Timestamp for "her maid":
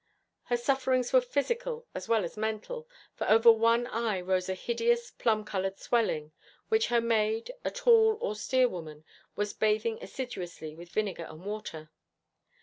6.87-7.51